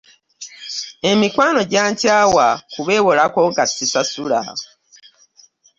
Emikwano 1.11 1.61
gyankyawa 1.71 2.47
kubeewolako 2.73 3.39
nga 3.49 3.63
ssisasula. 3.69 4.39